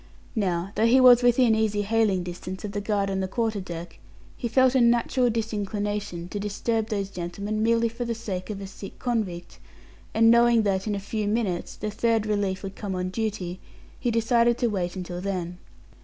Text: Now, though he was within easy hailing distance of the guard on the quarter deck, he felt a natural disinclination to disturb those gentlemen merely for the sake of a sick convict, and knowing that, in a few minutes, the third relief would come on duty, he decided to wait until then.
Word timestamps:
Now, 0.35 0.71
though 0.73 0.87
he 0.87 0.99
was 0.99 1.21
within 1.21 1.53
easy 1.53 1.83
hailing 1.83 2.23
distance 2.23 2.65
of 2.65 2.71
the 2.71 2.81
guard 2.81 3.11
on 3.11 3.19
the 3.19 3.27
quarter 3.27 3.61
deck, 3.61 3.99
he 4.35 4.47
felt 4.47 4.73
a 4.73 4.81
natural 4.81 5.29
disinclination 5.29 6.27
to 6.29 6.39
disturb 6.39 6.87
those 6.87 7.11
gentlemen 7.11 7.61
merely 7.61 7.87
for 7.87 8.03
the 8.03 8.15
sake 8.15 8.49
of 8.49 8.59
a 8.61 8.65
sick 8.65 8.97
convict, 8.97 9.59
and 10.15 10.31
knowing 10.31 10.63
that, 10.63 10.87
in 10.87 10.95
a 10.95 10.99
few 10.99 11.27
minutes, 11.27 11.75
the 11.75 11.91
third 11.91 12.25
relief 12.25 12.63
would 12.63 12.75
come 12.75 12.95
on 12.95 13.09
duty, 13.11 13.59
he 13.99 14.09
decided 14.09 14.57
to 14.57 14.69
wait 14.71 14.95
until 14.95 15.21
then. 15.21 15.59